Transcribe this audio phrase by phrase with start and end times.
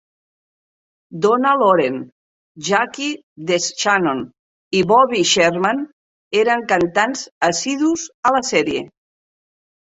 [1.25, 1.99] Donna Loren,
[2.69, 3.09] Jackie
[3.51, 4.23] DeShannon
[4.79, 5.85] i Bobby Sherman
[6.41, 8.83] eren cantants assidus a la sèrie.